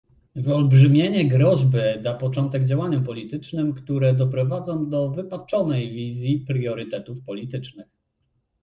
Wyolbrzymienie 0.35 1.27
groźby 1.29 1.79
da 2.01 2.13
początek 2.13 2.65
działaniom 2.65 3.03
politycznym, 3.03 3.73
które 3.73 4.13
doprowadzą 4.13 4.89
do 4.89 5.09
wypaczonej 5.09 5.91
wizji 5.93 6.39
priorytetów 6.47 7.21
politycznych 7.23 7.87